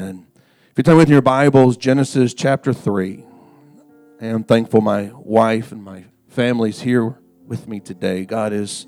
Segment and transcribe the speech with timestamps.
[0.00, 0.26] And
[0.70, 3.22] if you turn with your Bibles, Genesis chapter 3.
[4.22, 8.24] I am thankful my wife and my family's here with me today.
[8.24, 8.86] God is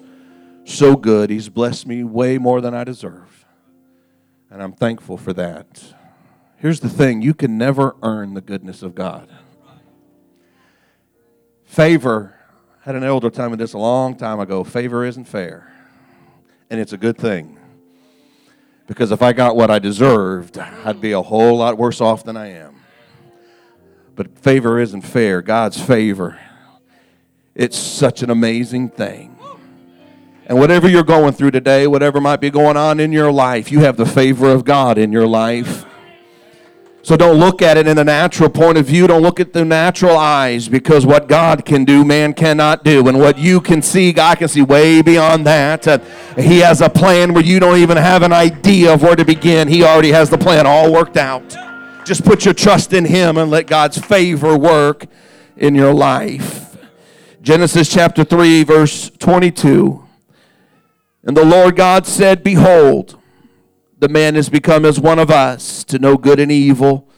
[0.65, 1.29] so good.
[1.29, 3.45] He's blessed me way more than I deserve.
[4.51, 5.85] And I'm thankful for that.
[6.57, 9.29] Here's the thing you can never earn the goodness of God.
[11.65, 12.39] Favor,
[12.81, 15.71] I had an elder tell me this a long time ago favor isn't fair.
[16.71, 17.59] And it's a good thing.
[18.87, 22.37] Because if I got what I deserved, I'd be a whole lot worse off than
[22.37, 22.77] I am.
[24.15, 25.41] But favor isn't fair.
[25.41, 26.39] God's favor,
[27.55, 29.37] it's such an amazing thing.
[30.47, 33.81] And whatever you're going through today, whatever might be going on in your life, you
[33.81, 35.87] have the favor of God in your life.
[37.05, 39.09] So don't look at it in the natural point of view.
[39.09, 43.09] Don't look at the natural eyes because what God can do, man cannot do.
[43.09, 45.89] And what you can see, God can see way beyond that.
[45.89, 45.99] Uh,
[46.37, 49.67] he has a plan where you don't even have an idea of where to begin.
[49.67, 51.57] He already has the plan all worked out.
[52.05, 55.07] Just put your trust in Him and let God's favor work
[55.57, 56.77] in your life.
[57.43, 60.05] Genesis chapter 3, verse 22.
[61.25, 63.19] And the Lord God said, Behold,
[64.03, 67.09] the man has become as one of us to know good and evil.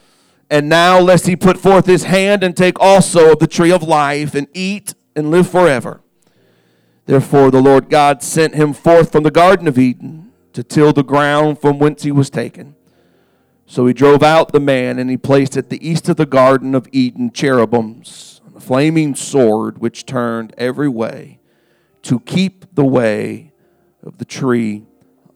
[0.51, 3.81] And now, lest he put forth his hand and take also of the tree of
[3.81, 6.01] life and eat and live forever.
[7.07, 11.03] Therefore, the Lord God sent him forth from the Garden of Eden to till the
[11.03, 12.75] ground from whence he was taken.
[13.65, 16.75] So he drove out the man, and he placed at the east of the Garden
[16.75, 21.39] of Eden cherubims, a flaming sword which turned every way
[22.03, 23.53] to keep the way
[24.03, 24.85] of the tree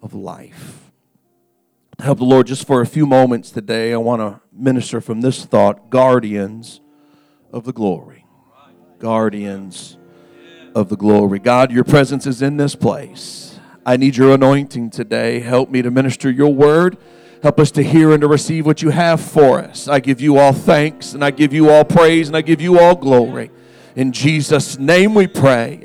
[0.04, 0.79] of life
[2.02, 5.46] help the Lord just for a few moments today, I want to minister from this
[5.46, 6.82] thought guardians
[7.52, 8.26] of the glory.
[9.00, 9.98] Guardians
[10.76, 11.40] of the glory.
[11.40, 13.60] God, your presence is in this place.
[13.86, 15.40] I need your anointing today.
[15.40, 16.98] Help me to minister your word.
[17.42, 19.88] Help us to hear and to receive what you have for us.
[19.88, 22.80] I give you all thanks and I give you all praise and I give you
[22.80, 23.52] all glory.
[23.96, 25.82] In Jesus' name we pray.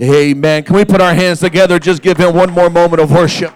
[0.00, 0.62] Amen.
[0.62, 1.78] Can we put our hands together?
[1.78, 3.54] Just give him one more moment of worship.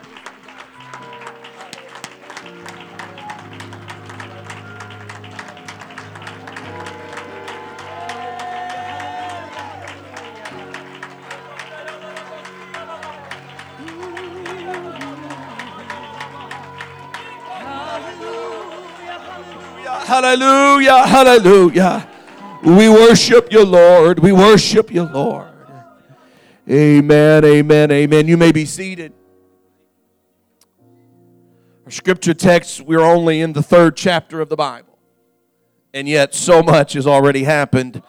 [20.35, 22.11] Hallelujah, hallelujah.
[22.65, 24.19] We worship you, Lord.
[24.19, 25.47] We worship you, Lord.
[26.69, 28.27] Amen, amen, amen.
[28.27, 29.13] You may be seated.
[31.85, 34.99] Our scripture text, we're only in the third chapter of the Bible.
[35.93, 38.03] And yet, so much has already happened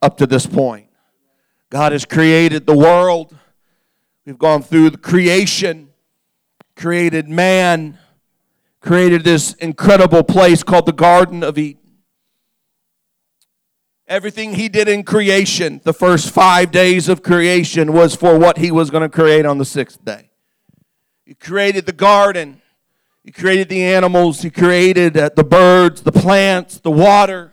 [0.00, 0.88] up to this point.
[1.68, 3.36] God has created the world.
[4.24, 5.90] We've gone through the creation,
[6.76, 7.98] created man,
[8.80, 11.82] created this incredible place called the Garden of Eden.
[14.06, 18.70] Everything he did in creation, the first five days of creation, was for what he
[18.70, 20.30] was going to create on the sixth day.
[21.26, 22.62] He created the garden,
[23.22, 27.52] he created the animals, he created uh, the birds, the plants, the water.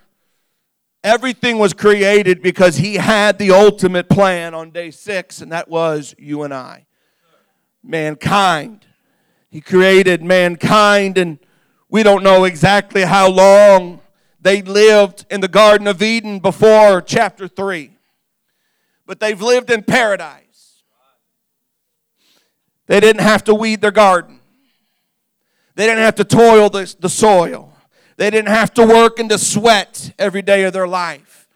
[1.03, 6.16] Everything was created because he had the ultimate plan on day six, and that was
[6.18, 6.86] you and I,
[7.84, 8.86] mankind.
[9.55, 11.39] He created mankind, and
[11.88, 14.01] we don't know exactly how long
[14.41, 17.91] they lived in the Garden of Eden before chapter 3.
[19.05, 20.83] But they've lived in paradise.
[22.88, 24.41] They didn't have to weed their garden,
[25.75, 27.71] they didn't have to toil the, the soil,
[28.17, 31.47] they didn't have to work and to sweat every day of their life.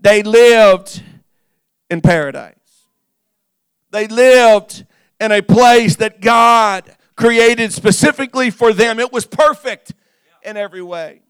[0.00, 1.02] They lived
[1.90, 2.54] in paradise.
[3.90, 4.86] They lived
[5.18, 8.98] in a place that God created specifically for them.
[8.98, 9.94] It was perfect
[10.42, 11.22] in every way.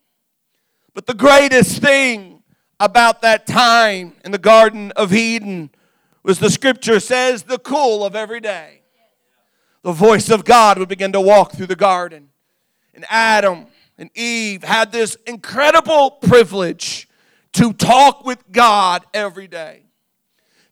[0.95, 2.43] But the greatest thing
[2.81, 5.71] about that time in the Garden of Eden
[6.23, 8.83] was the scripture says the cool of every day.
[9.83, 12.31] The voice of God would begin to walk through the garden.
[12.95, 13.67] And Adam
[13.97, 17.09] and Eve had this incredible privilege
[17.53, 19.85] to talk with God every day.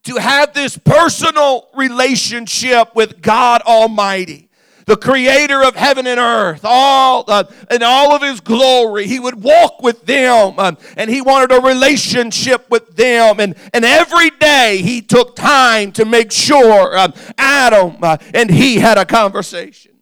[0.04, 4.50] To have this personal relationship with God Almighty
[4.86, 9.06] the creator of heaven and earth, all uh, in all of his glory.
[9.06, 13.40] He would walk with them um, and he wanted a relationship with them.
[13.40, 18.76] And, and every day he took time to make sure um, Adam uh, and he
[18.76, 19.92] had a conversation.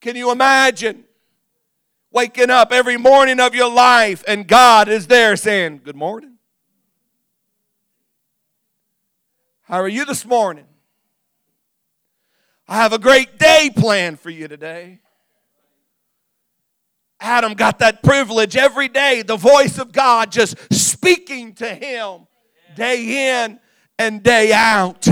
[0.00, 1.04] Can you imagine
[2.10, 6.38] waking up every morning of your life and God is there saying, Good morning?
[9.62, 10.64] How are you this morning?
[12.68, 15.00] I have a great day planned for you today.
[17.18, 22.26] Adam got that privilege every day, the voice of God just speaking to him
[22.76, 23.58] day in
[23.98, 25.08] and day out.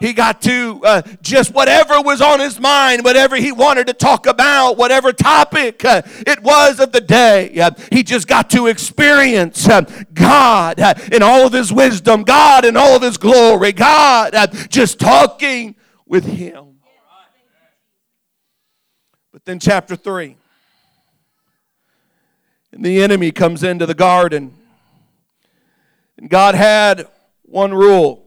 [0.00, 4.26] He got to uh, just whatever was on his mind, whatever he wanted to talk
[4.26, 7.60] about, whatever topic uh, it was of the day.
[7.60, 9.82] Uh, he just got to experience uh,
[10.12, 14.46] God uh, in all of his wisdom, God in all of his glory, God uh,
[14.46, 16.71] just talking with him.
[19.42, 20.36] But then, chapter 3,
[22.70, 24.54] and the enemy comes into the garden.
[26.16, 27.08] And God had
[27.42, 28.24] one rule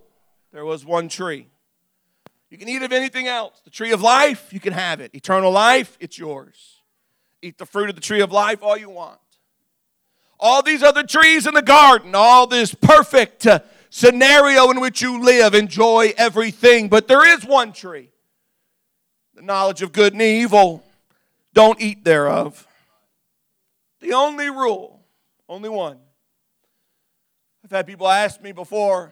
[0.52, 1.48] there was one tree.
[2.50, 3.62] You can eat of anything else.
[3.66, 5.14] The tree of life, you can have it.
[5.14, 6.82] Eternal life, it's yours.
[7.42, 9.20] Eat the fruit of the tree of life all you want.
[10.40, 13.60] All these other trees in the garden, all this perfect uh,
[13.90, 16.88] scenario in which you live, enjoy everything.
[16.88, 18.10] But there is one tree
[19.36, 20.85] the knowledge of good and evil.
[21.56, 22.68] Don't eat thereof.
[24.02, 25.04] The only rule,
[25.50, 25.98] only one.
[27.64, 29.12] I've had people ask me before,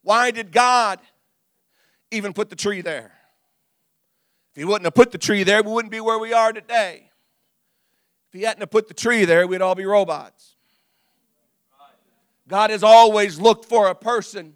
[0.00, 0.98] why did God
[2.10, 3.12] even put the tree there.
[4.52, 7.10] If he wouldn't have put the tree there, we wouldn't be where we are today.
[8.28, 10.56] If he hadn't have put the tree there, we'd all be robots.
[12.46, 14.54] God has always looked for a person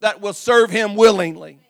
[0.00, 1.63] that will serve him willingly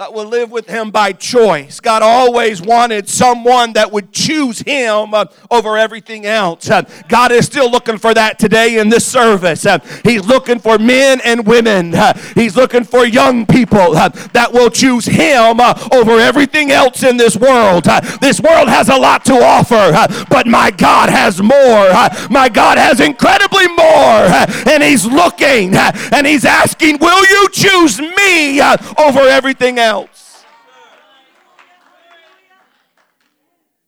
[0.00, 1.78] that will live with him by choice.
[1.78, 6.70] God always wanted someone that would choose him uh, over everything else.
[6.70, 9.66] Uh, God is still looking for that today in this service.
[9.66, 11.94] Uh, he's looking for men and women.
[11.94, 17.02] Uh, he's looking for young people uh, that will choose him uh, over everything else
[17.02, 17.84] in this world.
[18.22, 19.92] this world has a lot to offer,
[20.30, 21.92] but my God has more.
[22.30, 24.72] my God has incredibly more.
[24.72, 29.89] and he's looking and he's asking, Will you choose me over everything else?
[29.90, 30.44] Else.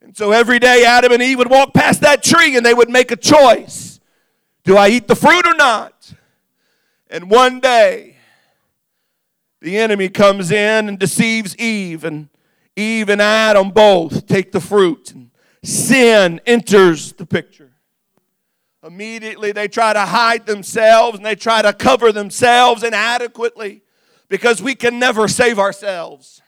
[0.03, 2.91] And so every day, Adam and Eve would walk past that tree and they would
[2.91, 4.01] make a choice
[4.65, 6.13] Do I eat the fruit or not?
[7.09, 8.17] And one day,
[9.61, 12.29] the enemy comes in and deceives Eve, and
[12.75, 15.31] Eve and Adam both take the fruit, and
[15.63, 17.71] sin enters the picture.
[18.85, 23.81] Immediately, they try to hide themselves and they try to cover themselves inadequately
[24.32, 26.42] because we can never save ourselves.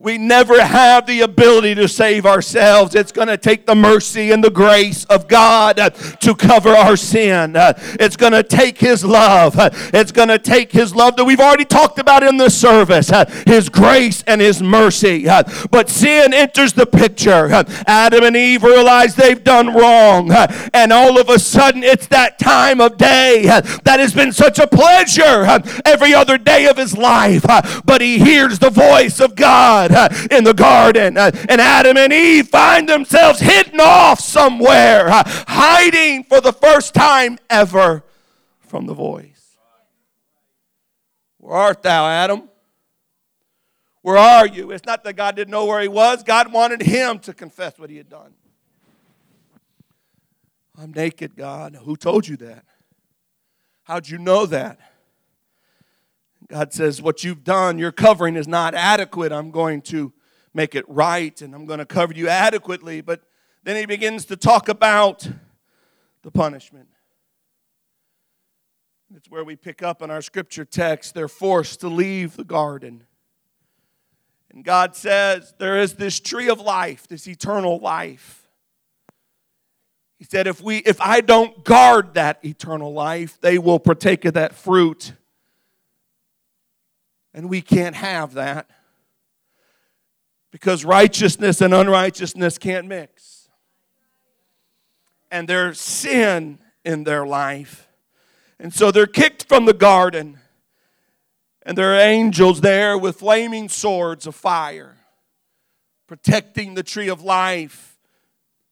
[0.00, 2.94] We never have the ability to save ourselves.
[2.94, 5.76] It's going to take the mercy and the grace of God
[6.20, 7.54] to cover our sin.
[7.56, 9.56] It's going to take His love.
[9.92, 13.10] It's going to take His love that we've already talked about in the service
[13.44, 15.24] His grace and His mercy.
[15.68, 17.48] But sin enters the picture.
[17.88, 20.30] Adam and Eve realize they've done wrong.
[20.72, 23.46] And all of a sudden, it's that time of day
[23.82, 25.44] that has been such a pleasure
[25.84, 27.44] every other day of his life.
[27.84, 31.16] But he hears the voice of God God uh, in the garden.
[31.16, 36.94] Uh, and Adam and Eve find themselves hidden off somewhere, uh, hiding for the first
[36.94, 38.04] time ever
[38.60, 39.56] from the voice.
[41.38, 42.48] Where art thou, Adam?
[44.02, 44.70] Where are you?
[44.70, 47.90] It's not that God didn't know where he was, God wanted him to confess what
[47.90, 48.34] he had done.
[50.80, 51.76] I'm naked, God.
[51.84, 52.64] Who told you that?
[53.82, 54.78] How'd you know that?
[56.48, 59.32] God says, What you've done, your covering is not adequate.
[59.32, 60.12] I'm going to
[60.54, 63.00] make it right and I'm going to cover you adequately.
[63.00, 63.22] But
[63.62, 65.28] then he begins to talk about
[66.22, 66.88] the punishment.
[69.14, 71.14] It's where we pick up in our scripture text.
[71.14, 73.04] They're forced to leave the garden.
[74.50, 78.48] And God says, There is this tree of life, this eternal life.
[80.18, 84.34] He said, if, we, if I don't guard that eternal life, they will partake of
[84.34, 85.12] that fruit
[87.34, 88.68] and we can't have that
[90.50, 93.48] because righteousness and unrighteousness can't mix.
[95.30, 97.88] And there's sin in their life.
[98.58, 100.38] And so they're kicked from the garden.
[101.62, 104.96] And there are angels there with flaming swords of fire,
[106.06, 107.98] protecting the tree of life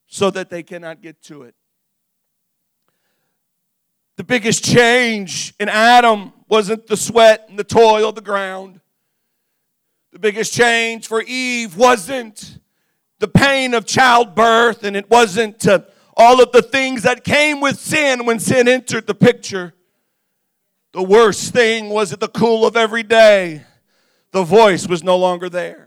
[0.06, 1.54] so that they cannot get to it.
[4.16, 8.80] The biggest change in Adam wasn't the sweat and the toil of the ground.
[10.12, 12.58] The biggest change for Eve wasn't
[13.18, 15.80] the pain of childbirth, and it wasn't uh,
[16.16, 19.74] all of the things that came with sin when sin entered the picture.
[20.92, 23.64] The worst thing was at the cool of every day,
[24.32, 25.85] the voice was no longer there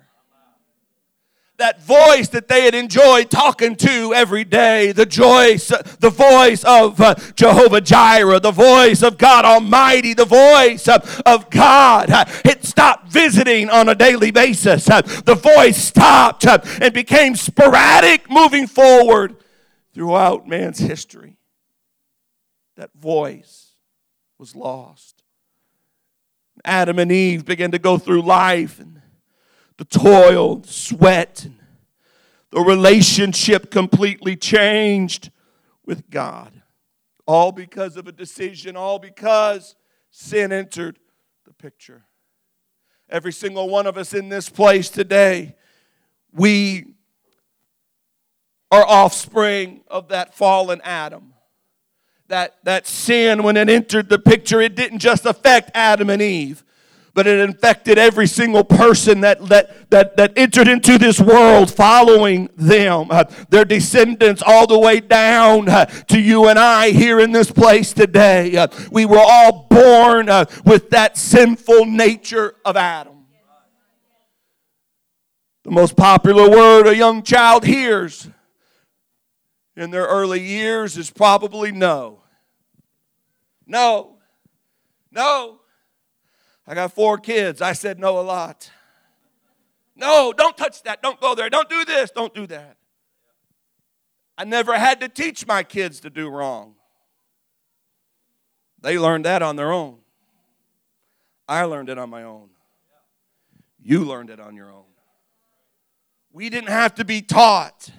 [1.59, 5.67] that voice that they had enjoyed talking to every day, the voice,
[5.99, 12.09] the voice of uh, Jehovah Jireh, the voice of God Almighty, the voice of, God.
[12.45, 14.85] It stopped visiting on a daily basis.
[14.85, 19.35] The voice stopped and became sporadic moving forward.
[19.93, 21.37] throughout man's history,
[22.77, 23.73] that voice
[24.37, 25.23] was lost.
[26.63, 28.98] Adam and Eve began to go through life and
[29.79, 31.48] the toil, sweat,
[32.51, 35.31] the relationship completely changed
[35.86, 36.62] with God.
[37.25, 39.75] All because of a decision, all because
[40.12, 41.00] sin entered
[41.45, 42.03] the picture.
[43.09, 45.55] Every single one of us in this place today,
[46.33, 46.95] we
[48.69, 51.33] are offspring of that fallen Adam.
[52.27, 56.65] That, that sin, when it entered the picture, it didn't just affect Adam and Eve,
[57.19, 62.49] but it infected every single person that, that, that, that entered into this world following
[62.55, 67.33] them, uh, their descendants, all the way down uh, to you and I here in
[67.33, 68.55] this place today.
[68.55, 73.25] Uh, we were all born uh, with that sinful nature of Adam.
[75.65, 78.29] The most popular word a young child hears
[79.75, 82.23] in their early years is probably no.
[83.67, 84.19] No.
[85.11, 85.58] No.
[86.69, 87.63] I got four kids.
[87.63, 88.69] I said no a lot.
[89.95, 91.01] No, don't touch that.
[91.01, 91.49] Don't go there.
[91.49, 92.11] Don't do this.
[92.11, 92.77] Don't do that.
[94.38, 96.75] I never had to teach my kids to do wrong.
[98.81, 99.97] They learned that on their own.
[101.47, 102.49] I learned it on my own.
[103.81, 104.83] You learned it on your own.
[106.31, 107.89] We didn't have to be taught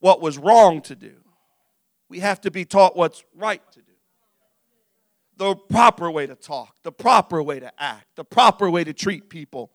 [0.00, 1.14] what was wrong to do.
[2.10, 3.89] We have to be taught what's right to do.
[5.40, 9.30] The proper way to talk, the proper way to act, the proper way to treat
[9.30, 9.70] people.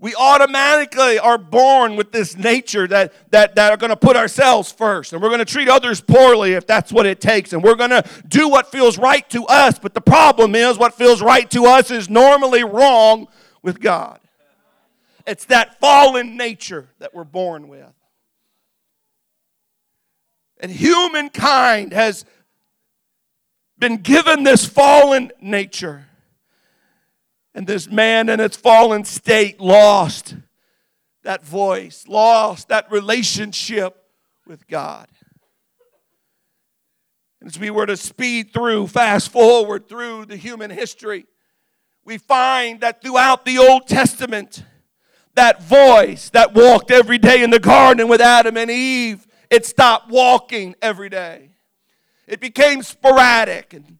[0.00, 4.72] We automatically are born with this nature that, that, that are going to put ourselves
[4.72, 7.76] first and we're going to treat others poorly if that's what it takes and we're
[7.76, 9.78] going to do what feels right to us.
[9.78, 13.28] But the problem is, what feels right to us is normally wrong
[13.62, 14.18] with God.
[15.24, 17.94] It's that fallen nature that we're born with.
[20.58, 22.24] And humankind has
[23.78, 26.06] been given this fallen nature.
[27.54, 30.36] And this man in its fallen state lost
[31.22, 33.96] that voice, lost that relationship
[34.46, 35.08] with God.
[37.44, 41.26] As we were to speed through, fast forward through the human history,
[42.04, 44.64] we find that throughout the Old Testament,
[45.34, 50.10] that voice that walked every day in the garden with Adam and Eve it stopped
[50.10, 51.50] walking every day.
[52.26, 53.98] It became sporadic and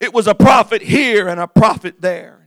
[0.00, 2.46] it was a prophet here and a prophet there.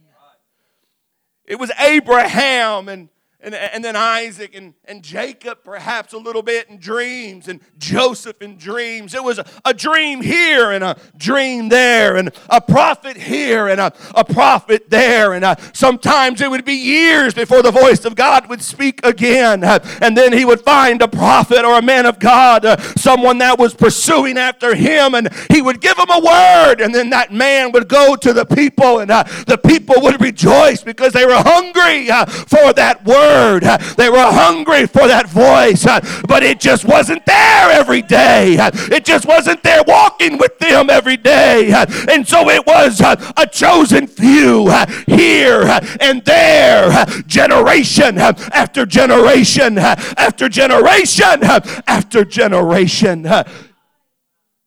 [1.46, 3.10] It was Abraham and
[3.44, 8.42] and, and then Isaac and, and Jacob, perhaps a little bit in dreams, and Joseph
[8.42, 9.16] in dreams.
[9.16, 13.82] It was a, a dream here and a dream there, and a prophet here and
[13.82, 15.34] a, a prophet there.
[15.34, 19.64] And uh, sometimes it would be years before the voice of God would speak again.
[19.64, 23.40] Uh, and then he would find a prophet or a man of God, uh, someone
[23.40, 26.80] that was pursuing after him, and he would give him a word.
[26.80, 30.84] And then that man would go to the people, and uh, the people would rejoice
[30.84, 33.64] because they were hungry uh, for that word word.
[33.98, 35.84] They were hungry for that voice,
[36.28, 38.58] but it just wasn't there every day.
[38.60, 41.72] It just wasn't there walking with them every day.
[42.10, 44.70] And so it was a chosen few
[45.08, 53.28] here and there, generation after generation after generation after generation.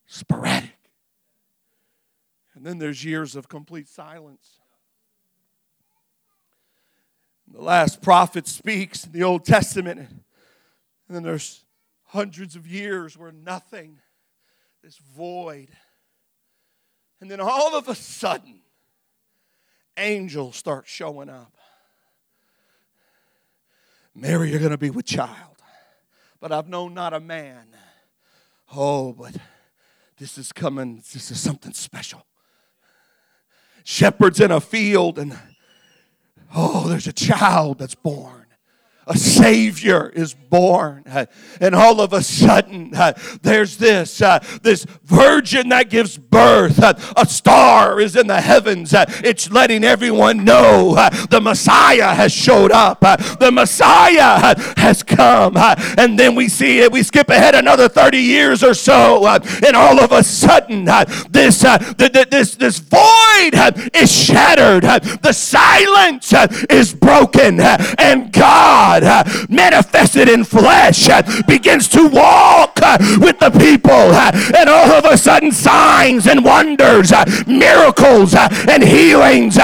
[0.06, 0.70] Sporadic.
[2.54, 4.53] And then there's years of complete silence.
[7.54, 10.10] The last prophet speaks in the Old Testament, and
[11.08, 11.64] then there's
[12.06, 14.00] hundreds of years where nothing,
[14.82, 15.68] this void.
[17.20, 18.58] And then all of a sudden,
[19.96, 21.56] angels start showing up.
[24.16, 25.62] Mary, you're going to be with child,
[26.40, 27.66] but I've known not a man.
[28.74, 29.36] Oh, but
[30.18, 32.26] this is coming, this is something special.
[33.84, 35.38] Shepherds in a field, and
[36.88, 38.43] There's a child that's born
[39.06, 41.04] a savior is born.
[41.60, 42.92] And all of a sudden
[43.42, 44.18] there's this
[44.62, 46.78] this virgin that gives birth.
[47.16, 48.94] A star is in the heavens.
[48.96, 50.94] It's letting everyone know
[51.30, 53.00] the messiah has showed up.
[53.00, 55.56] The messiah has come.
[55.56, 56.92] And then we see it.
[56.92, 59.26] We skip ahead another 30 years or so.
[59.26, 60.84] And all of a sudden
[61.30, 64.84] this this this void is shattered.
[64.84, 66.32] The silence
[66.70, 67.60] is broken.
[67.60, 71.08] And god God manifested in flesh
[71.46, 72.80] begins to walk
[73.18, 77.12] with the people, and all of a sudden, signs and wonders,
[77.46, 79.58] miracles, and healings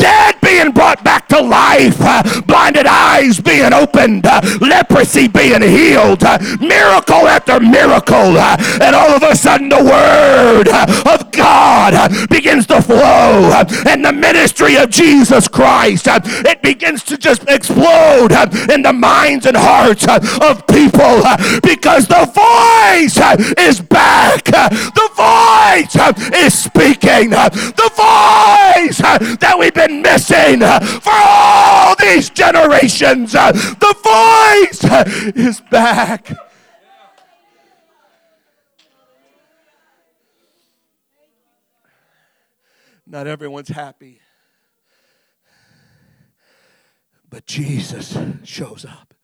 [0.00, 6.22] dead being brought back to life, uh, blinded eyes being opened, uh, leprosy being healed,
[6.24, 8.38] uh, miracle after miracle.
[8.84, 10.68] And all of a sudden, the word
[11.06, 11.92] of God
[12.28, 18.32] begins to flow, and the ministry of Jesus Christ it begins to just explode
[18.70, 21.22] in the minds and hearts of people
[21.62, 23.18] because the voice
[23.58, 24.44] is back.
[24.44, 27.30] The voice is speaking.
[27.30, 33.32] The voice that we've been missing for all these generations.
[33.32, 34.84] The voice
[35.36, 36.32] is back.
[43.06, 44.20] Not everyone's happy.
[47.28, 49.14] But Jesus shows up.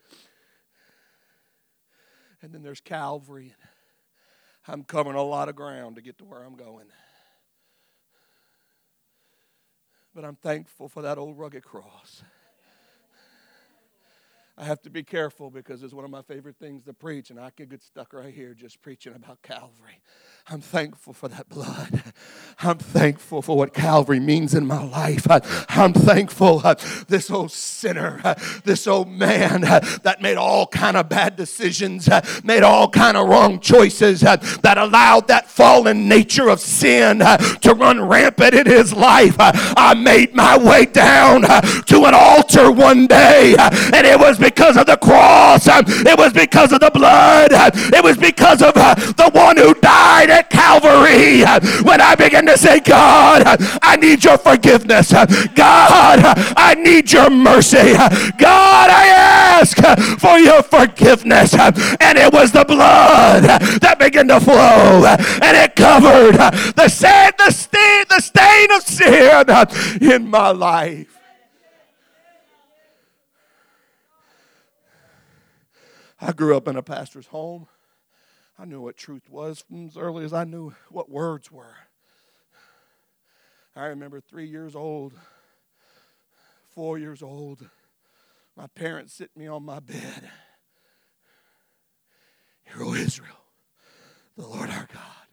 [2.42, 3.54] And then there's Calvary.
[4.68, 6.87] I'm covering a lot of ground to get to where I'm going.
[10.16, 12.23] But I'm thankful for that old rugged cross.
[14.56, 17.38] I have to be careful because it's one of my favorite things to preach, and
[17.38, 20.00] I could get stuck right here just preaching about Calvary.
[20.49, 22.05] I'm thankful for that blood.
[22.61, 25.26] I'm thankful for what Calvary means in my life.
[25.69, 26.76] I'm thankful uh,
[27.09, 28.35] this old sinner, uh,
[28.65, 33.17] this old man uh, that made all kind of bad decisions, uh, made all kind
[33.17, 38.55] of wrong choices, uh, that allowed that fallen nature of sin uh, to run rampant
[38.55, 39.35] in his life.
[39.38, 44.87] I made my way down to an altar one day, and it was because of
[44.87, 45.67] the cross.
[45.67, 47.49] Um, it was because of the blood.
[47.53, 51.40] It was because of the one who died at Calvary
[51.83, 55.12] when I began to say, God, I need your forgiveness.
[55.12, 56.19] God,
[56.57, 57.95] I need your mercy.
[57.95, 59.07] God, I
[59.61, 59.76] ask
[60.21, 61.55] for your forgiveness.
[61.55, 66.37] And it was the blood that began to flow and it covered
[66.75, 71.19] the sin, the stain, the stain of sin in my life.
[76.21, 77.69] I grew up in a pastor's home.
[78.58, 81.76] I knew what truth was from as early as I knew what words were.
[83.75, 85.12] I remember three years old,
[86.71, 87.69] four years old,
[88.56, 90.30] my parents sit me on my bed.
[92.64, 93.45] Hear, O Israel,
[94.36, 95.26] the Lord our God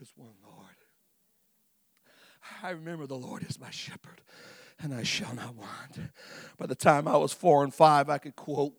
[0.00, 0.56] is one Lord.
[2.62, 4.22] I remember the Lord is my shepherd,
[4.80, 6.10] and I shall not want.
[6.56, 8.72] By the time I was four and five, I could quote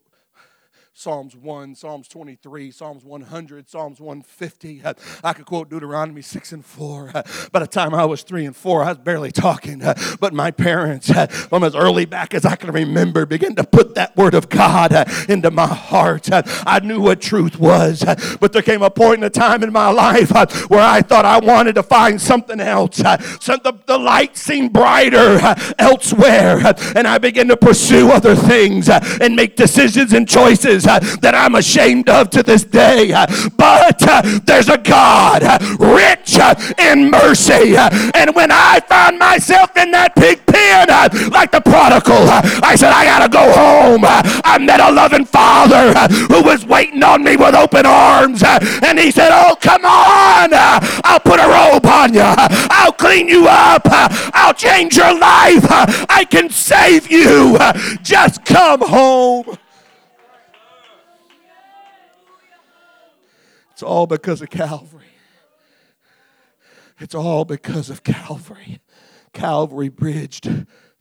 [1.02, 4.84] Psalms 1, Psalms 23, Psalms 100, Psalms 150.
[5.24, 7.12] I could quote Deuteronomy 6 and 4.
[7.52, 9.82] By the time I was 3 and 4, I was barely talking.
[10.20, 11.12] But my parents,
[11.48, 14.94] from as early back as I can remember, began to put that word of God
[15.28, 16.30] into my heart.
[16.32, 18.04] I knew what truth was.
[18.40, 20.32] But there came a point in a time in my life
[20.70, 22.98] where I thought I wanted to find something else.
[22.98, 25.40] So the, the light seemed brighter
[25.80, 26.62] elsewhere.
[26.96, 31.56] And I began to pursue other things and make decisions and choices Uh, that I'm
[31.56, 33.14] ashamed of to this day.
[33.14, 33.26] Uh,
[33.56, 37.78] but uh, there's a God uh, rich uh, in mercy.
[37.78, 40.90] And when I found myself in that pig pen,
[41.32, 42.28] like the prodigal,
[42.60, 44.04] I said, I gotta go home.
[44.04, 45.94] I met a loving father
[46.28, 48.44] who was waiting on me with open arms.
[48.44, 50.50] And he said, Oh, come on.
[51.08, 52.28] I'll put a robe on you.
[52.28, 53.84] I'll clean you up.
[53.86, 55.64] I'll change your life.
[56.10, 57.58] I can save you.
[58.04, 59.58] Just come home.
[63.82, 65.16] It's all because of Calvary.
[67.00, 68.80] It's all because of Calvary.
[69.34, 70.46] Calvary bridged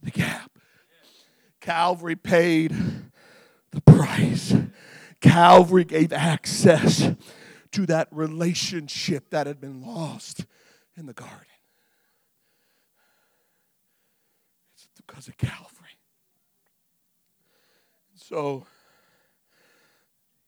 [0.01, 0.49] the gap.
[1.59, 2.75] Calvary paid
[3.69, 4.55] the price.
[5.21, 7.11] Calvary gave access
[7.71, 10.47] to that relationship that had been lost
[10.97, 11.37] in the garden.
[14.73, 15.99] It's because of Calvary.
[18.15, 18.65] So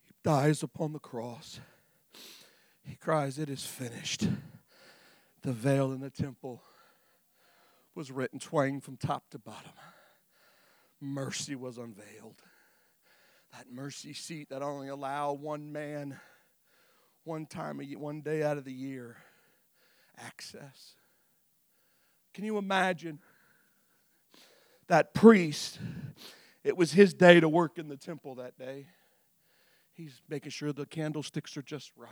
[0.08, 1.60] he dies upon the cross.
[2.84, 4.28] He cries, It is finished.
[5.42, 6.64] The veil in the temple
[7.96, 9.74] was written twain from top to bottom.
[11.02, 12.42] Mercy was unveiled.
[13.52, 16.20] That mercy seat that only allowed one man,
[17.24, 19.18] one time, one day out of the year,
[20.18, 20.94] access.
[22.34, 23.20] Can you imagine
[24.88, 25.78] that priest?
[26.64, 28.88] It was his day to work in the temple that day.
[29.94, 32.10] He's making sure the candlesticks are just right.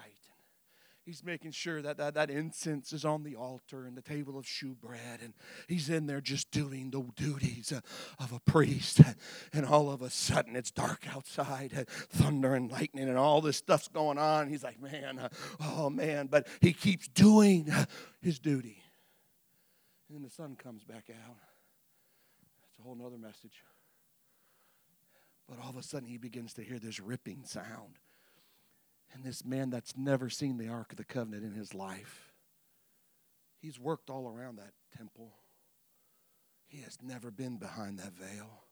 [1.03, 4.45] He's making sure that, that that incense is on the altar and the table of
[4.45, 5.21] shewbread.
[5.23, 5.33] And
[5.67, 7.81] he's in there just doing the duties uh,
[8.19, 9.01] of a priest.
[9.53, 13.57] And all of a sudden, it's dark outside, and thunder and lightning, and all this
[13.57, 14.47] stuff's going on.
[14.47, 16.27] He's like, man, uh, oh man.
[16.27, 17.85] But he keeps doing uh,
[18.21, 18.81] his duty.
[20.07, 21.37] And then the sun comes back out.
[22.61, 23.63] That's a whole nother message.
[25.49, 27.97] But all of a sudden, he begins to hear this ripping sound.
[29.13, 32.31] And this man that's never seen the Ark of the Covenant in his life,
[33.59, 35.33] he's worked all around that temple.
[36.67, 38.63] He has never been behind that veil.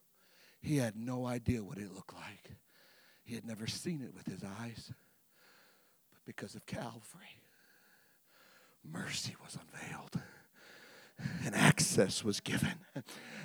[0.61, 2.51] He had no idea what it looked like.
[3.23, 4.91] He had never seen it with his eyes.
[6.11, 7.43] But because of Calvary,
[8.83, 10.21] mercy was unveiled
[11.45, 12.75] and access was given.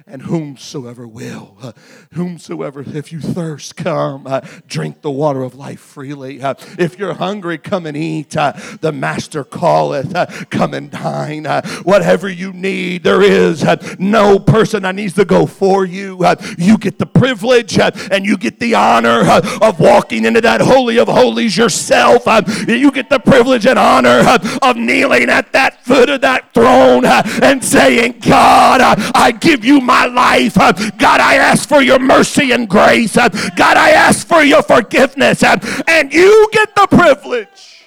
[0.06, 1.72] And whomsoever will, uh,
[2.12, 6.42] whomsoever, if you thirst, come, uh, drink the water of life freely.
[6.42, 8.36] Uh, if you're hungry, come and eat.
[8.36, 11.46] Uh, the Master calleth, uh, come and dine.
[11.46, 13.64] Uh, whatever you need, there is
[13.98, 16.22] no person that needs to go for you.
[16.58, 19.22] you get the privilege and you get the honor
[19.62, 22.24] of walking into that Holy of Holies yourself.
[22.68, 24.22] you get the privilege and honor
[24.60, 29.80] of kneeling at that foot of that throne and saying, God, uh, I give you
[29.80, 30.58] my life.
[30.58, 33.16] Uh, God, I ask for your mercy and grace.
[33.16, 35.42] Uh, God, I ask for your forgiveness.
[35.42, 37.84] And you get the privilege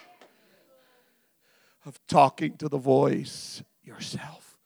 [1.85, 4.57] of talking to the voice yourself.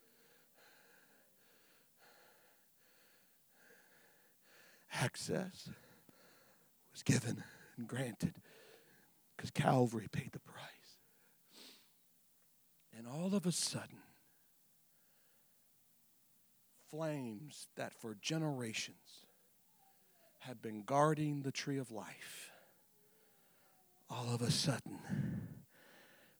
[4.93, 5.69] Access
[6.91, 7.43] was given
[7.78, 8.34] and granted
[9.36, 10.58] because Calvary paid the price.
[12.95, 14.01] And all of a sudden,
[16.92, 19.26] flames that for generations
[20.40, 22.52] have been guarding the tree of life,
[24.10, 25.00] all of a sudden,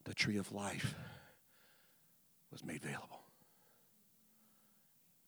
[0.04, 0.94] the tree of life
[2.52, 3.22] was made available.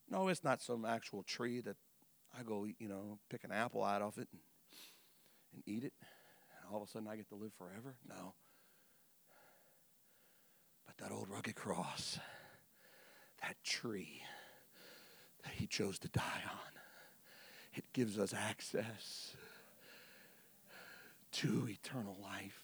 [0.09, 1.77] No, it's not some actual tree that
[2.37, 4.41] I go, you know, pick an apple out of it and,
[5.53, 5.93] and eat it.
[6.01, 7.95] And all of a sudden I get to live forever.
[8.07, 8.33] No.
[10.85, 12.19] But that old rugged cross,
[13.41, 14.21] that tree,
[15.73, 16.59] chose to die on.
[17.73, 19.35] It gives us access
[21.31, 22.63] to eternal life.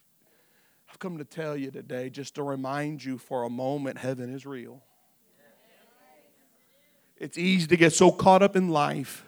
[0.89, 4.45] I've come to tell you today, just to remind you for a moment, heaven is
[4.45, 4.83] real.
[7.17, 9.25] It's easy to get so caught up in life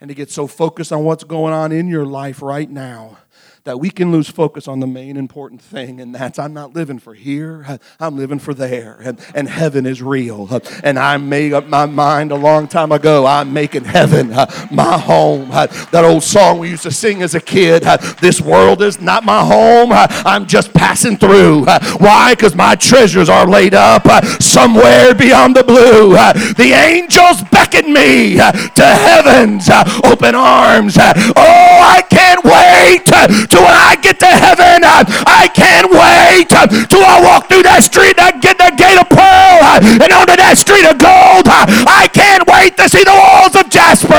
[0.00, 3.18] and to get so focused on what's going on in your life right now
[3.66, 7.00] that we can lose focus on the main important thing, and that's I'm not living
[7.00, 10.48] for here, I'm living for there, and, and heaven is real.
[10.84, 14.28] And I made up my mind a long time ago, I'm making heaven
[14.70, 15.48] my home.
[15.50, 17.82] That old song we used to sing as a kid,
[18.20, 21.64] this world is not my home, I'm just passing through.
[21.98, 22.34] Why?
[22.36, 24.06] Because my treasures are laid up
[24.40, 26.12] somewhere beyond the blue.
[26.54, 29.66] The angels beckon me to heaven's
[30.04, 30.96] open arms.
[30.98, 36.48] Oh, I can't wait to when I get to heaven, I can't wait
[36.88, 39.58] till I walk through that street and I get the gate of pearl
[40.02, 41.46] and onto that street of gold.
[41.48, 44.14] I can't wait to see the walls of Jasper.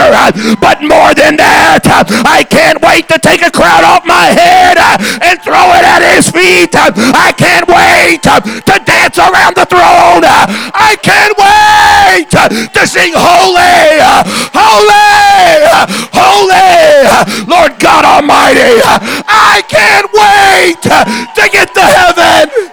[0.60, 1.84] But more than that,
[2.25, 4.77] I can't wait to take a crown off my head
[5.23, 6.73] and throw it at his feet.
[6.75, 10.23] I can't wait to dance around the throne.
[10.27, 12.30] I can't wait
[12.73, 13.99] to sing holy,
[14.53, 15.97] holy,
[18.48, 18.82] Almighty.
[19.28, 22.72] I can't wait to get to heaven.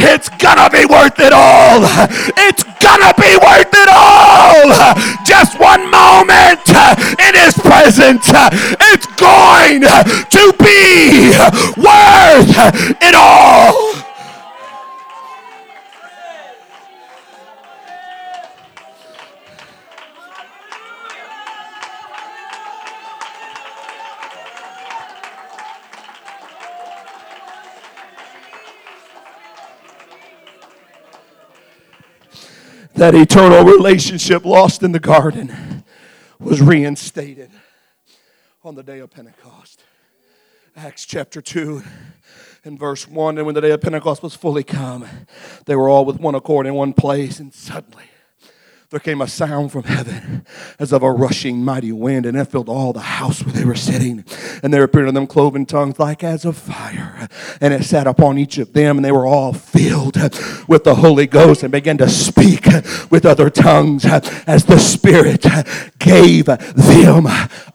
[0.00, 1.82] It's gonna be worth it all.
[2.36, 4.94] It's gonna be worth it all.
[5.24, 6.68] Just one moment
[7.18, 8.30] in His presence.
[8.30, 11.30] It's going to be
[11.76, 13.97] worth it all.
[32.98, 35.84] That eternal relationship lost in the garden
[36.40, 37.48] was reinstated
[38.64, 39.84] on the day of Pentecost.
[40.74, 41.84] Acts chapter 2
[42.64, 45.06] and verse 1 And when the day of Pentecost was fully come,
[45.66, 48.02] they were all with one accord in one place, and suddenly
[48.90, 50.46] there came a sound from heaven
[50.78, 53.74] as of a rushing mighty wind, and it filled all the house where they were
[53.74, 54.24] sitting.
[54.62, 57.28] And there appeared to them cloven tongues like as of fire,
[57.60, 60.16] and it sat upon each of them, and they were all filled
[60.66, 62.64] with the Holy Ghost and began to speak
[63.10, 65.44] with other tongues as the Spirit
[65.98, 67.26] gave them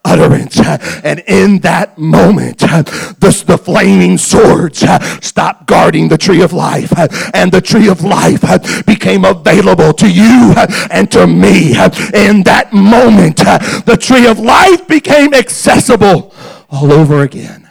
[0.04, 0.60] utterance.
[1.04, 4.84] And in that moment, the, the flaming swords
[5.24, 6.92] stopped guarding the tree of life,
[7.36, 8.42] and the tree of life
[8.88, 10.56] became available to you
[10.90, 11.76] and to me.
[11.76, 16.34] Uh, in that moment, uh, the tree of life became accessible
[16.70, 17.70] all over again.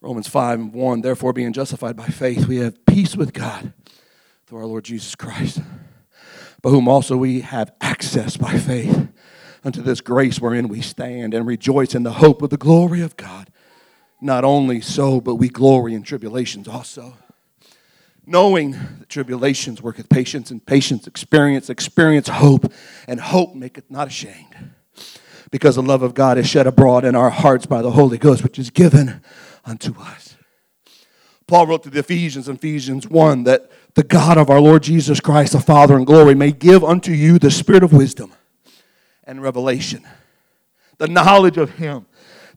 [0.00, 1.00] Romans 5 and 1.
[1.00, 3.72] Therefore, being justified by faith, we have peace with God
[4.46, 5.60] through our Lord Jesus Christ,
[6.62, 9.08] by whom also we have access by faith
[9.64, 13.16] unto this grace wherein we stand and rejoice in the hope of the glory of
[13.16, 13.50] God.
[14.20, 17.14] Not only so, but we glory in tribulations also.
[18.26, 22.72] Knowing that tribulations worketh patience, and patience experience, experience hope,
[23.06, 24.72] and hope maketh not ashamed.
[25.50, 28.42] Because the love of God is shed abroad in our hearts by the Holy Ghost,
[28.42, 29.20] which is given
[29.64, 30.36] unto us.
[31.46, 35.20] Paul wrote to the Ephesians in Ephesians 1 that the God of our Lord Jesus
[35.20, 38.32] Christ, the Father in glory, may give unto you the spirit of wisdom
[39.22, 40.04] and revelation,
[40.98, 42.06] the knowledge of Him,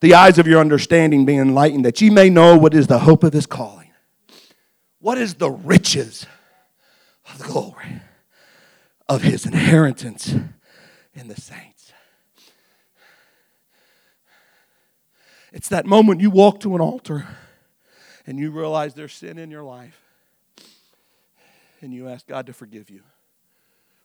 [0.02, 3.24] the eyes of your understanding be enlightened, that ye may know what is the hope
[3.24, 3.92] of His calling.
[5.00, 6.26] What is the riches
[7.30, 8.02] of the glory
[9.08, 10.34] of His inheritance
[11.14, 11.94] in the saints?
[15.52, 17.28] It's that moment you walk to an altar
[18.28, 20.00] and you realize there's sin in your life
[21.82, 23.02] and you ask God to forgive you.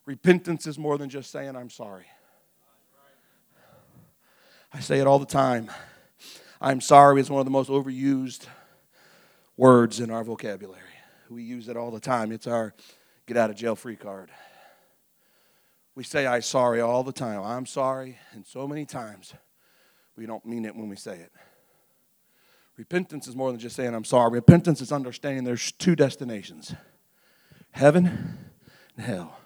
[0.06, 2.06] Repentance is more than just saying, I'm sorry.
[4.74, 5.70] I say it all the time.
[6.60, 8.46] I'm sorry is one of the most overused
[9.56, 10.80] words in our vocabulary.
[11.30, 12.32] We use it all the time.
[12.32, 12.74] It's our
[13.26, 14.30] get out of jail free card.
[15.94, 17.40] We say I'm sorry all the time.
[17.42, 19.32] I'm sorry, and so many times
[20.16, 21.30] we don't mean it when we say it.
[22.76, 24.32] Repentance is more than just saying I'm sorry.
[24.32, 26.74] Repentance is understanding there's two destinations
[27.70, 28.38] heaven
[28.96, 29.36] and hell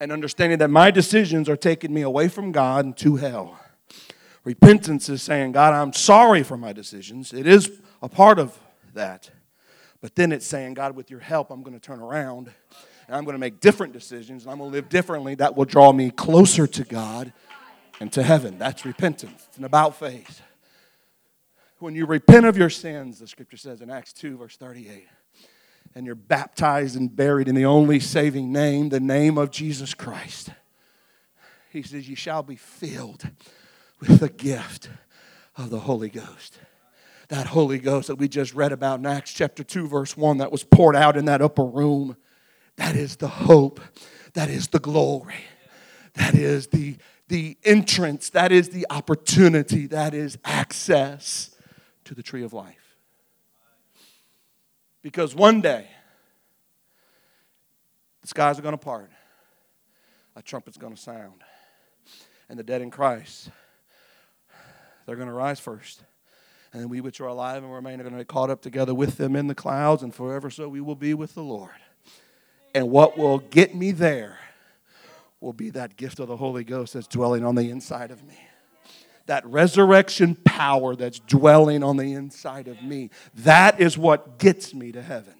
[0.00, 3.58] and understanding that my decisions are taking me away from God and to hell.
[4.44, 7.32] Repentance is saying, God, I'm sorry for my decisions.
[7.32, 8.58] It is a part of
[8.94, 9.30] that.
[10.00, 12.52] But then it's saying, God, with your help, I'm going to turn around
[13.06, 15.64] and I'm going to make different decisions and I'm going to live differently that will
[15.64, 17.32] draw me closer to God
[18.00, 18.58] and to heaven.
[18.58, 19.46] That's repentance.
[19.48, 20.42] It's an about face.
[21.78, 25.08] When you repent of your sins, the scripture says in Acts 2, verse 38,
[25.96, 30.50] and you're baptized and buried in the only saving name, the name of Jesus Christ.
[31.70, 33.30] He says, You shall be filled
[33.98, 34.90] with the gift
[35.56, 36.58] of the Holy Ghost.
[37.28, 40.52] That Holy Ghost that we just read about in Acts chapter 2, verse 1, that
[40.52, 42.18] was poured out in that upper room.
[42.76, 43.80] That is the hope.
[44.34, 45.46] That is the glory.
[46.12, 48.28] That is the, the entrance.
[48.30, 49.86] That is the opportunity.
[49.86, 51.56] That is access
[52.04, 52.85] to the tree of life.
[55.06, 55.86] Because one day,
[58.22, 59.08] the skies are going to part,
[60.34, 61.44] a trumpet's going to sound,
[62.48, 63.50] and the dead in Christ,
[65.06, 66.02] they're going to rise first.
[66.72, 68.96] And then we which are alive and remain are going to be caught up together
[68.96, 71.70] with them in the clouds, and forever so we will be with the Lord.
[72.74, 74.40] And what will get me there
[75.40, 78.40] will be that gift of the Holy Ghost that's dwelling on the inside of me
[79.26, 83.10] that resurrection power that's dwelling on the inside of me.
[83.34, 85.34] That is what gets me to heaven.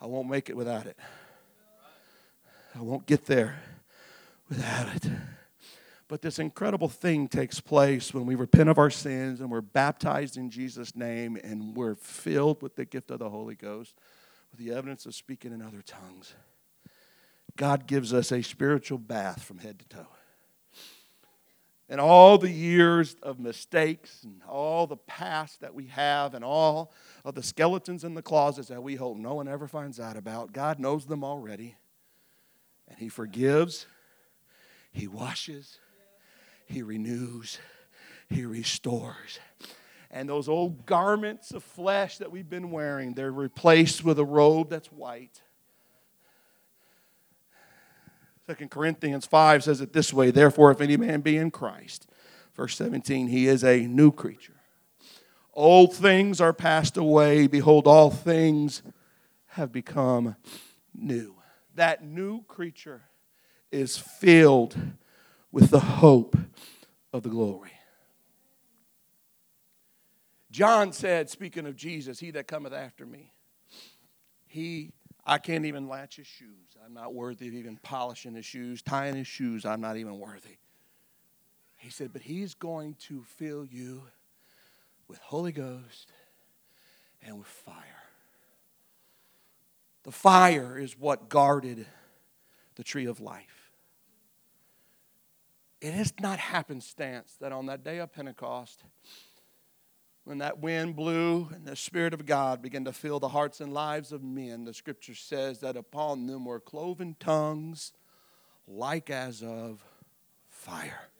[0.00, 0.96] I won't make it without it.
[2.74, 3.60] I won't get there
[4.48, 5.10] without it.
[6.08, 10.36] But this incredible thing takes place when we repent of our sins and we're baptized
[10.36, 13.94] in Jesus' name and we're filled with the gift of the Holy Ghost,
[14.50, 16.34] with the evidence of speaking in other tongues.
[17.56, 20.06] God gives us a spiritual bath from head to toe
[21.90, 26.92] and all the years of mistakes and all the past that we have and all
[27.24, 30.52] of the skeletons in the closets that we hope no one ever finds out about.
[30.52, 31.74] God knows them already.
[32.88, 33.86] And He forgives,
[34.92, 35.80] He washes,
[36.64, 37.58] He renews,
[38.28, 39.40] He restores.
[40.12, 44.70] And those old garments of flesh that we've been wearing, they're replaced with a robe
[44.70, 45.42] that's white.
[48.50, 52.08] Second Corinthians 5 says it this way Therefore, if any man be in Christ,
[52.56, 54.56] verse 17, he is a new creature.
[55.54, 57.46] Old things are passed away.
[57.46, 58.82] Behold, all things
[59.50, 60.34] have become
[60.92, 61.36] new.
[61.76, 63.02] That new creature
[63.70, 64.76] is filled
[65.52, 66.36] with the hope
[67.12, 67.70] of the glory.
[70.50, 73.32] John said, speaking of Jesus, He that cometh after me,
[74.48, 74.90] he
[75.24, 76.69] I can't even latch his shoes.
[76.84, 79.64] I'm not worthy of even polishing his shoes, tying his shoes.
[79.64, 80.56] I'm not even worthy.
[81.76, 84.02] He said, But he's going to fill you
[85.08, 86.12] with Holy Ghost
[87.22, 87.74] and with fire.
[90.04, 91.86] The fire is what guarded
[92.76, 93.72] the tree of life.
[95.80, 98.82] It is not happenstance that on that day of Pentecost,
[100.24, 103.72] when that wind blew and the Spirit of God began to fill the hearts and
[103.72, 107.92] lives of men, the scripture says that upon them were cloven tongues
[108.66, 109.84] like as of
[110.48, 111.10] fire.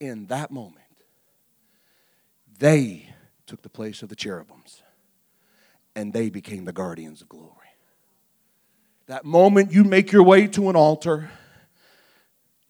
[0.00, 0.84] in that moment,
[2.58, 3.08] they
[3.46, 4.82] took the place of the cherubims
[5.96, 7.50] and they became the guardians of glory.
[9.06, 11.30] That moment you make your way to an altar,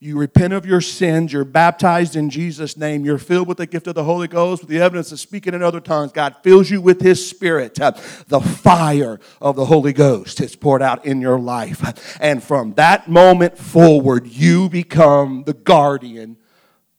[0.04, 3.86] you repent of your sins, you're baptized in Jesus' name, you're filled with the gift
[3.86, 6.12] of the Holy Ghost, with the evidence of speaking in other tongues.
[6.12, 7.76] God fills you with His Spirit.
[7.76, 12.18] The fire of the Holy Ghost is poured out in your life.
[12.20, 16.36] And from that moment forward, you become the guardian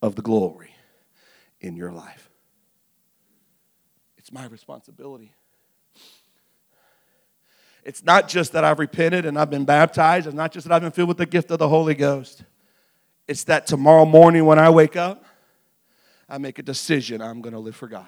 [0.02, 0.74] of the glory
[1.62, 2.32] in your life.
[4.18, 5.32] It's my responsibility.
[7.84, 10.26] It's not just that I've repented and I've been baptized.
[10.26, 12.44] It's not just that I've been filled with the gift of the Holy Ghost.
[13.28, 15.24] It's that tomorrow morning when I wake up,
[16.30, 18.08] I make a decision I'm going to live for God.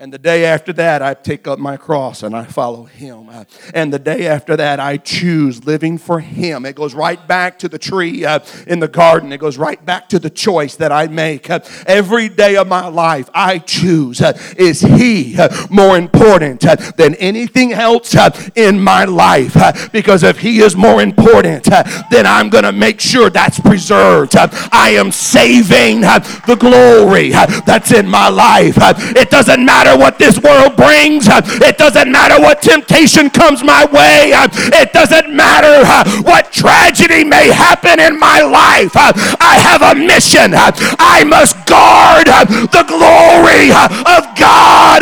[0.00, 3.28] And the day after that, I take up my cross and I follow Him.
[3.74, 6.64] And the day after that, I choose living for Him.
[6.64, 9.32] It goes right back to the tree uh, in the garden.
[9.32, 11.50] It goes right back to the choice that I make.
[11.50, 16.76] Uh, every day of my life, I choose uh, is He uh, more important uh,
[16.96, 19.56] than anything else uh, in my life?
[19.90, 24.36] because if He is more important, then I'm going to make sure that's preserved.
[24.36, 28.76] I am saving the glory that's in my life.
[29.16, 31.28] It doesn't matter matter what this world brings.
[31.28, 34.32] Uh, it doesn't matter what temptation comes my way.
[34.32, 38.92] Uh, it doesn't matter uh, what tragedy may happen in my life.
[38.94, 40.52] I have a mission.
[40.54, 45.00] I must guard the glory of God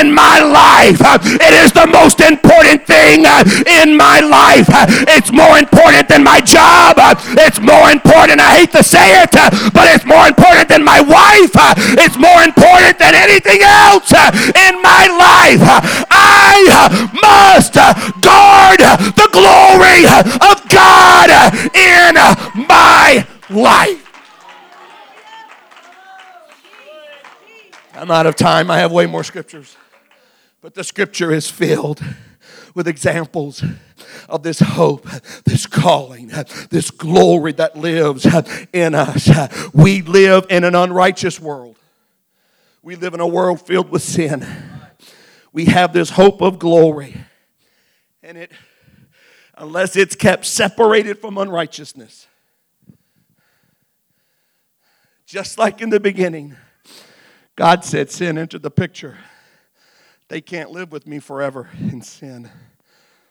[0.00, 1.00] in my life.
[1.26, 3.24] It is the most important thing
[3.68, 4.68] in my life.
[5.12, 6.96] It's more important than my job.
[7.36, 9.32] It's more important, I hate to say it,
[9.72, 11.52] but it's more important than my wife.
[12.00, 15.60] It's more important than anything else in my life.
[16.10, 20.04] I must guard the glory
[20.50, 21.30] of God
[21.74, 22.14] in
[22.66, 23.98] my life.
[27.94, 28.70] I'm out of time.
[28.70, 29.76] I have way more scriptures.
[30.60, 32.02] But the scripture is filled
[32.74, 33.62] with examples
[34.28, 35.08] of this hope,
[35.44, 36.32] this calling,
[36.70, 38.26] this glory that lives
[38.72, 39.28] in us.
[39.74, 41.76] We live in an unrighteous world.
[42.82, 44.44] We live in a world filled with sin.
[45.52, 47.16] We have this hope of glory.
[48.24, 48.52] And it,
[49.56, 52.26] unless it's kept separated from unrighteousness,
[55.26, 56.56] just like in the beginning,
[57.54, 59.18] God said sin entered the picture.
[60.28, 62.50] They can't live with me forever in sin.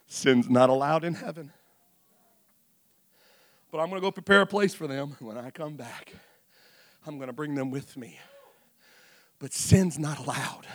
[0.08, 1.52] Sin's not allowed in heaven.
[3.70, 5.16] But I'm going to go prepare a place for them.
[5.20, 6.14] When I come back,
[7.06, 8.18] I'm going to bring them with me.
[9.42, 10.68] But sin's not allowed.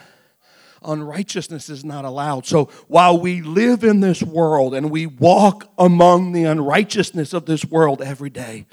[0.83, 2.45] Unrighteousness is not allowed.
[2.45, 7.63] So while we live in this world and we walk among the unrighteousness of this
[7.63, 8.65] world every day,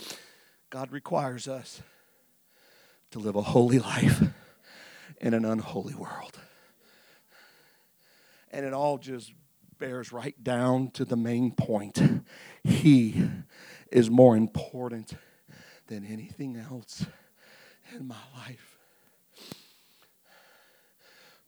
[0.69, 1.81] God requires us
[3.13, 4.21] to live a holy life
[5.21, 6.41] in an unholy world.
[8.51, 9.33] And it all just
[9.79, 12.03] bears right down to the main point.
[12.65, 13.29] He
[13.93, 15.15] is more important
[15.87, 17.07] than anything else
[17.95, 18.74] in my life.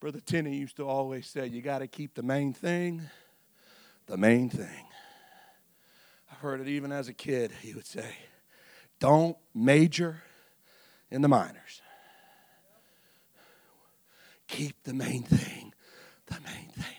[0.07, 3.03] Brother Tenney used to always say, You got to keep the main thing
[4.07, 4.87] the main thing.
[6.31, 8.15] I've heard it even as a kid, he would say,
[9.01, 10.23] Don't major
[11.11, 11.83] in the minors.
[14.47, 15.75] Keep the main thing
[16.27, 16.97] the main thing.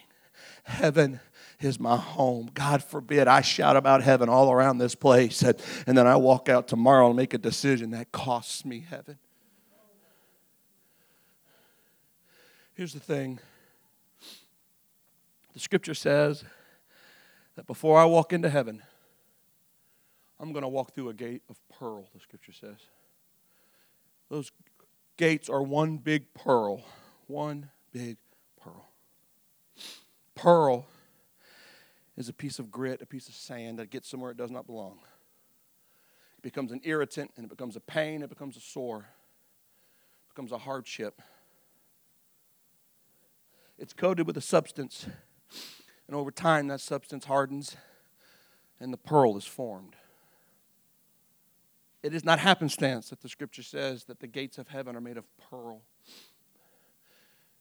[0.64, 1.22] Heaven
[1.62, 2.52] is my home.
[2.54, 5.56] God forbid I shout about heaven all around this place and,
[5.88, 9.18] and then I walk out tomorrow and make a decision that costs me heaven.
[12.78, 13.40] Here's the thing
[15.52, 16.44] the scripture says
[17.56, 18.84] that before I walk into heaven,
[20.40, 22.78] I'm going to walk through a gate of pearl, the scripture says.
[24.30, 24.52] Those
[25.18, 26.84] gates are one big pearl.
[27.26, 28.18] One big
[28.62, 28.86] pearl.
[30.36, 30.86] Pearl
[32.16, 34.68] is a piece of grit, a piece of sand that gets somewhere it does not
[34.68, 35.00] belong.
[36.38, 39.00] It becomes an irritant and it becomes a pain, it becomes a sore,
[40.28, 41.24] it becomes a hardship
[43.78, 45.08] it's coated with a substance.
[46.08, 47.76] And over time, that substance hardens
[48.80, 49.96] and the pearl is formed.
[52.04, 55.18] It is not happenstance that the scripture says that the gates of heaven are made
[55.18, 55.82] of pearl.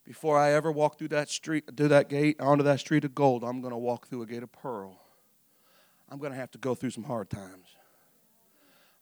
[0.04, 3.42] Before I ever walk through that street, through that gate, onto that street of gold,
[3.42, 5.00] I'm going to walk through a gate of pearl.
[6.08, 7.66] I'm going to have to go through some hard times.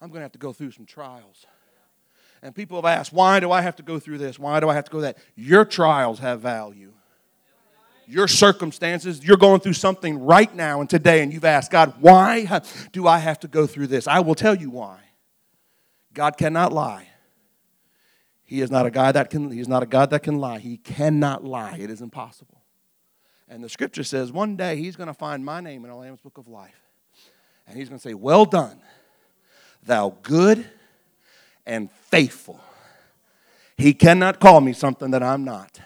[0.00, 1.44] I'm going to have to go through some trials.
[2.42, 4.38] And people have asked, why do I have to go through this?
[4.38, 5.18] Why do I have to go that?
[5.34, 6.92] Your trials have value
[8.06, 12.60] your circumstances, you're going through something right now and today, and you've asked, God, why
[12.92, 14.06] do I have to go through this?
[14.06, 14.98] I will tell you why.
[16.12, 17.08] God cannot lie,
[18.44, 20.60] He is not a God that can, he is not a God that can lie.
[20.60, 21.76] He cannot lie.
[21.78, 22.62] It is impossible.
[23.48, 26.20] And the scripture says one day he's going to find my name in the Lamb's
[26.20, 26.80] book of life.
[27.66, 28.80] And he's going to say, Well done,
[29.82, 30.64] thou good
[31.66, 32.60] and faithful.
[33.76, 35.80] He cannot call me something that I'm not.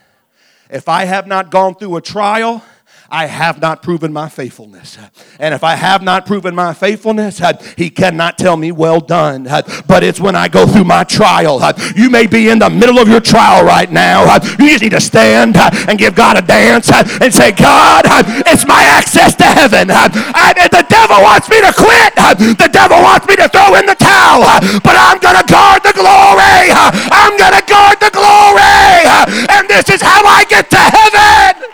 [0.70, 2.62] If I have not gone through a trial,
[3.10, 4.98] I have not proven my faithfulness.
[5.40, 7.40] And if I have not proven my faithfulness,
[7.72, 9.48] he cannot tell me, well done.
[9.88, 11.56] But it's when I go through my trial.
[11.96, 14.28] You may be in the middle of your trial right now.
[14.60, 18.04] You just need to stand and give God a dance and say, God,
[18.44, 19.88] it's my access to heaven.
[19.88, 22.12] The devil wants me to quit.
[22.60, 24.44] The devil wants me to throw in the towel.
[24.84, 26.76] But I'm going to guard the glory.
[27.08, 28.67] I'm going to guard the glory.
[29.06, 31.68] And this is how I get to heaven.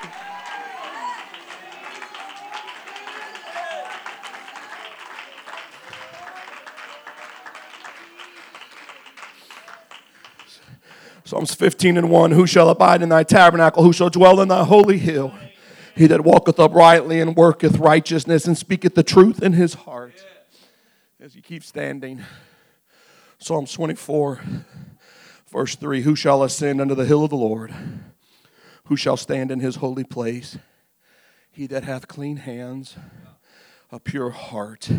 [11.24, 13.82] Psalms 15 and 1 Who shall abide in thy tabernacle?
[13.82, 15.34] Who shall dwell in thy holy hill?
[15.96, 20.14] He that walketh uprightly and worketh righteousness and speaketh the truth in his heart.
[21.20, 22.22] As you keep standing,
[23.38, 24.40] Psalms 24,
[25.54, 27.74] verse 3 Who shall ascend unto the hill of the Lord?
[28.88, 30.58] Who shall stand in his holy place?
[31.50, 32.96] He that hath clean hands,
[33.90, 34.90] a pure heart,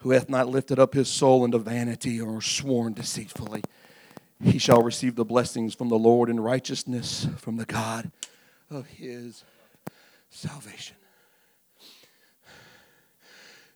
[0.00, 3.62] who hath not lifted up his soul into vanity or sworn deceitfully
[4.42, 8.10] he shall receive the blessings from the Lord and righteousness from the God
[8.70, 9.44] of his
[10.30, 10.96] salvation.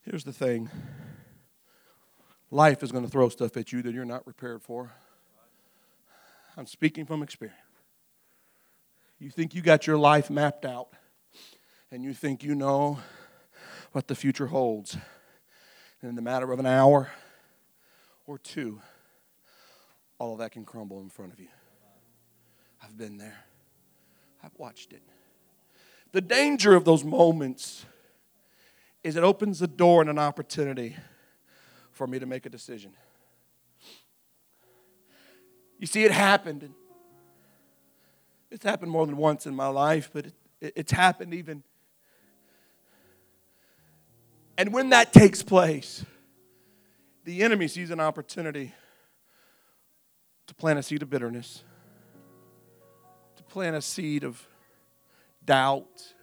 [0.03, 0.71] Here's the thing
[2.51, 4.93] life is going to throw stuff at you that you're not prepared for.
[6.57, 7.59] I'm speaking from experience.
[9.19, 10.89] You think you got your life mapped out,
[11.91, 12.99] and you think you know
[13.93, 14.95] what the future holds.
[16.01, 17.11] And in the matter of an hour
[18.27, 18.81] or two,
[20.19, 21.49] all of that can crumble in front of you.
[22.83, 23.45] I've been there,
[24.43, 25.03] I've watched it.
[26.11, 27.87] The danger of those moments
[29.03, 30.97] is it opens the door and an opportunity
[31.93, 32.93] for me to make a decision.
[35.83, 36.63] You see, it happened.
[36.63, 36.75] And
[38.53, 41.65] It's happened more than once in my life, but it, it, it's happened even.
[44.57, 46.05] And when that takes place,
[47.25, 48.73] the enemy sees an opportunity
[50.47, 51.65] to plant a seed of bitterness,
[53.35, 54.41] to plant a seed of
[55.45, 56.15] doubt,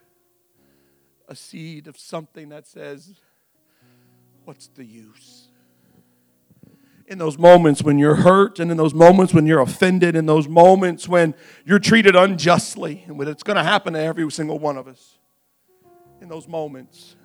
[1.27, 3.15] a seed of something that says,
[4.45, 5.48] What's the use?
[7.09, 10.47] In those moments when you're hurt, and in those moments when you're offended, in those
[10.47, 11.33] moments when
[11.65, 15.17] you're treated unjustly, and it's going to happen to every single one of us,
[16.21, 17.15] in those moments,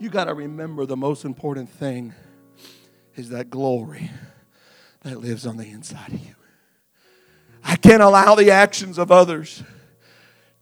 [0.00, 2.12] you got to remember the most important thing
[3.14, 4.10] is that glory
[5.02, 6.34] that lives on the inside of you.
[7.62, 9.62] I can't allow the actions of others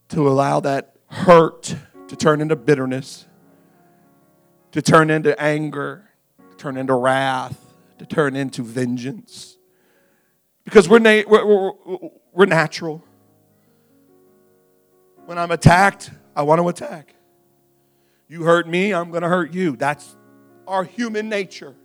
[0.09, 1.75] to allow that hurt
[2.07, 3.25] to turn into bitterness,
[4.73, 6.07] to turn into anger,
[6.57, 7.59] turn into wrath,
[7.99, 9.57] to turn into vengeance.
[10.63, 13.03] Because we're, na- we're, we're, we're natural.
[15.25, 17.15] When I'm attacked, I want to attack.
[18.27, 19.75] You hurt me, I'm going to hurt you.
[19.75, 20.15] That's
[20.67, 21.75] our human nature.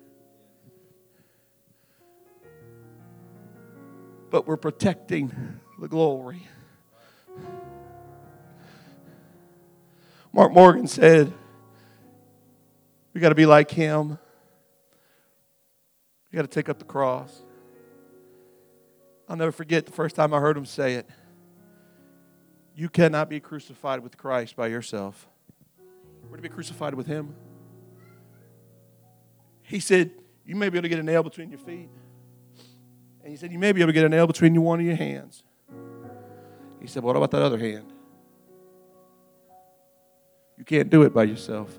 [4.31, 5.33] but we're protecting
[5.79, 6.47] the glory.
[10.33, 11.33] Mark Morgan said,
[13.13, 14.19] We got to be like him.
[16.31, 17.43] We got to take up the cross.
[19.29, 21.09] I'll never forget the first time I heard him say it.
[22.75, 25.29] You cannot be crucified with Christ by yourself.
[26.29, 27.35] We're to be crucified with him.
[29.63, 30.11] He said,
[30.45, 31.89] You may be able to get a nail between your feet.
[33.23, 34.97] And he said, You may be able to get a nail between one of your
[34.97, 35.43] hands.
[36.81, 37.93] He said, What about that other hand?
[40.57, 41.79] You can't do it by yourself.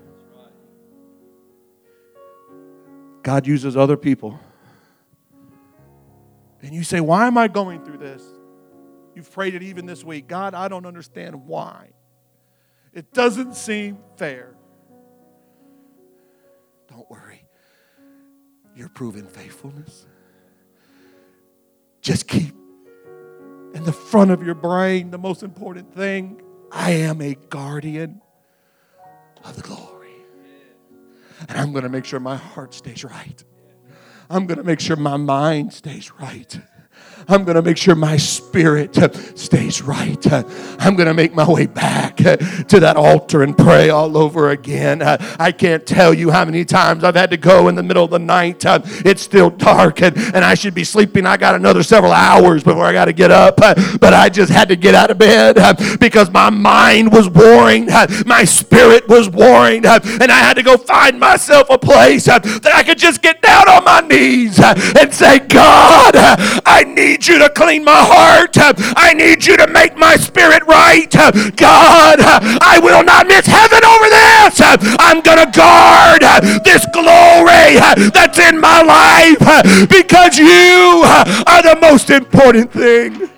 [3.22, 4.38] God uses other people.
[6.60, 8.22] And you say, Why am I going through this?
[9.14, 10.26] You've prayed it even this week.
[10.26, 11.90] God, I don't understand why.
[12.92, 14.54] It doesn't seem fair.
[16.88, 17.44] Don't worry.
[18.74, 20.06] You're proving faithfulness.
[22.00, 22.54] Just keep
[23.74, 28.20] in the front of your brain the most important thing I am a guardian
[29.44, 29.91] of the glory.
[31.48, 33.44] And I'm going to make sure my heart stays right.
[34.30, 36.60] I'm going to make sure my mind stays right.
[37.28, 38.96] I'm going to make sure my spirit
[39.38, 40.32] stays right.
[40.80, 45.02] I'm going to make my way back to that altar and pray all over again.
[45.02, 48.10] I can't tell you how many times I've had to go in the middle of
[48.10, 48.62] the night.
[48.64, 51.26] It's still dark and, and I should be sleeping.
[51.26, 54.68] I got another several hours before I got to get up, but I just had
[54.68, 55.56] to get out of bed
[56.00, 57.86] because my mind was warring,
[58.26, 62.82] my spirit was warring, and I had to go find myself a place that I
[62.82, 66.12] could just get down on my knees and say, God,
[66.64, 68.56] I need need you to clean my heart.
[68.56, 71.10] I need you to make my spirit right.
[71.10, 74.60] God, I will not miss heaven over this.
[74.98, 76.22] I'm going to guard
[76.64, 77.76] this glory
[78.10, 81.02] that's in my life because you
[81.46, 83.28] are the most important thing.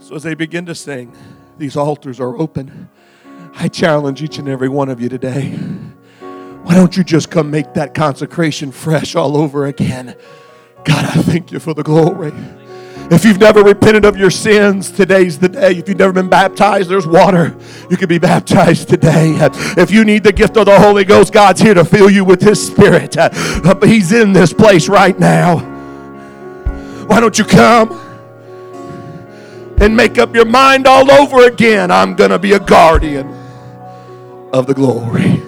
[0.00, 1.16] So as they begin to sing,
[1.56, 2.90] these altars are open.
[3.54, 5.58] I challenge each and every one of you today
[6.68, 10.14] why don't you just come make that consecration fresh all over again?
[10.84, 12.30] God, I thank you for the glory.
[13.10, 15.76] If you've never repented of your sins, today's the day.
[15.78, 17.56] If you've never been baptized, there's water.
[17.88, 19.38] You can be baptized today.
[19.78, 22.42] If you need the gift of the Holy Ghost, God's here to fill you with
[22.42, 23.16] His Spirit.
[23.82, 25.60] He's in this place right now.
[27.06, 27.92] Why don't you come
[29.80, 31.90] and make up your mind all over again?
[31.90, 33.26] I'm going to be a guardian
[34.52, 35.47] of the glory.